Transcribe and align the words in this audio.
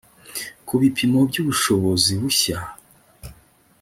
ku 0.67 0.73
bipimo 0.81 1.19
by 1.29 1.35
ubushobozi 1.43 2.11
bushya 2.21 2.57